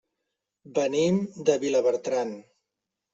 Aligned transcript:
Venim 0.77 1.19
de 1.49 1.57
Vilabertran. 1.65 2.33